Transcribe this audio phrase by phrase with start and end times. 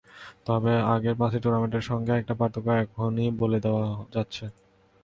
[0.45, 3.83] তবে আগের পাঁচটি টুর্নামেন্টের সঙ্গে একটা পার্থক্য এখনই বলে দেওয়া
[4.13, 4.45] যাচ্ছে।